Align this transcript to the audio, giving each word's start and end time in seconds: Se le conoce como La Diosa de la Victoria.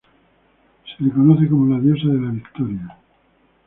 Se 0.83 1.03
le 1.03 1.11
conoce 1.11 1.47
como 1.47 1.71
La 1.71 1.79
Diosa 1.79 2.07
de 2.07 2.19
la 2.19 2.31
Victoria. 2.31 2.97